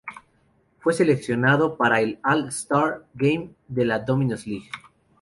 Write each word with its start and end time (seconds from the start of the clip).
Fue 0.79 0.93
seleccionado 0.95 1.77
para 1.77 2.01
el 2.01 2.17
All-Star 2.23 3.05
Game 3.13 3.51
de 3.67 3.85
la 3.85 3.99
Domino's 3.99 4.47
League. 4.47 4.67